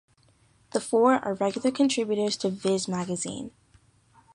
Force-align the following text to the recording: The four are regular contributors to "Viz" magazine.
The 0.71 0.81
four 0.81 1.23
are 1.23 1.35
regular 1.35 1.69
contributors 1.69 2.35
to 2.37 2.49
"Viz" 2.49 2.87
magazine. 2.87 3.51